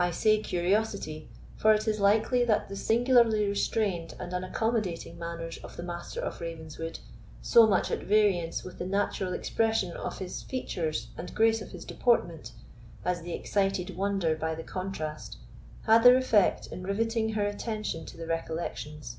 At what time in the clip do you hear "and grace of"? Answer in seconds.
11.16-11.70